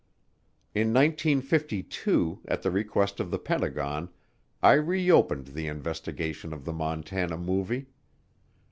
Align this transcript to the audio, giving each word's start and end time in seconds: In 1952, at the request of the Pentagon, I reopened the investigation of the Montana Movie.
In 0.73 0.87
1952, 0.93 2.39
at 2.47 2.63
the 2.63 2.71
request 2.71 3.19
of 3.19 3.29
the 3.29 3.37
Pentagon, 3.37 4.09
I 4.63 4.73
reopened 4.73 5.49
the 5.49 5.67
investigation 5.67 6.53
of 6.53 6.65
the 6.65 6.73
Montana 6.73 7.37
Movie. 7.37 7.85